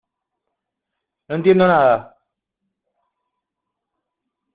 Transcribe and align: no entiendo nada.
no 1.29 1.35
entiendo 1.35 1.67
nada. 1.67 2.17